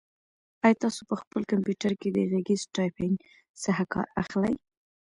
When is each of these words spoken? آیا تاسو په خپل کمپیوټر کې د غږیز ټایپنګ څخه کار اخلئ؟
آیا 0.65 0.77
تاسو 0.83 1.01
په 1.09 1.15
خپل 1.21 1.41
کمپیوټر 1.51 1.91
کې 2.01 2.09
د 2.11 2.17
غږیز 2.31 2.61
ټایپنګ 2.75 3.15
څخه 3.63 3.83
کار 3.93 4.07
اخلئ؟ 4.23 4.53